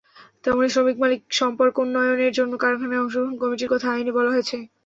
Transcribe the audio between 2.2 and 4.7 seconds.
জন্য কারখানায় অংশগ্রহণ কমিটির কথা আইনে বলা আছে।